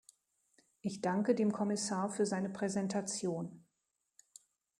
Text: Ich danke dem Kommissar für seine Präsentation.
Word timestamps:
Ich 0.81 1.01
danke 1.01 1.35
dem 1.35 1.51
Kommissar 1.51 2.09
für 2.09 2.25
seine 2.25 2.49
Präsentation. 2.49 3.63